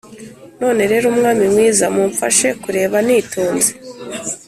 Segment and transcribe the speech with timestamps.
[0.61, 3.71] none rero, mwami mwiza, mumfashe kureba nitonze